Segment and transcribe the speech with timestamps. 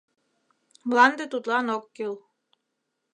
[0.87, 2.13] Мланде тудлан ок кӱл.